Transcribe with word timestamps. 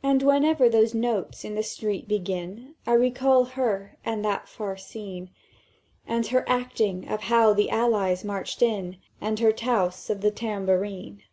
"And 0.00 0.22
whenever 0.22 0.68
those 0.68 0.94
notes 0.94 1.44
in 1.44 1.56
the 1.56 1.62
street 1.64 2.06
begin, 2.06 2.76
I 2.86 2.92
recall 2.92 3.44
her, 3.58 3.96
and 4.04 4.24
that 4.24 4.46
far 4.48 4.76
scene, 4.76 5.30
And 6.06 6.24
her 6.28 6.48
acting 6.48 7.08
of 7.08 7.22
how 7.22 7.52
the 7.52 7.70
Allies 7.70 8.22
marched 8.22 8.62
in, 8.62 8.98
And 9.20 9.40
her 9.40 9.50
touse 9.50 10.08
of 10.08 10.20
the 10.20 10.30
tambourine!" 10.30 11.24